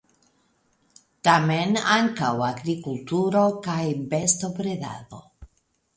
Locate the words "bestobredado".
4.15-5.21